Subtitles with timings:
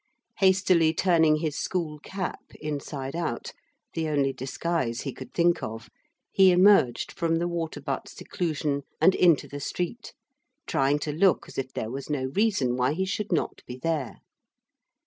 [0.39, 3.51] Hastily turning his school cap inside out
[3.93, 5.91] the only disguise he could think of,
[6.31, 10.15] he emerged from the water butt seclusion and into the street,
[10.65, 14.21] trying to look as if there was no reason why he should not be there.